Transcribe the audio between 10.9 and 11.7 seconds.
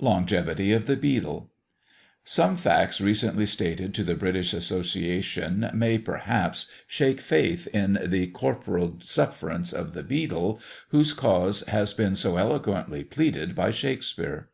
cause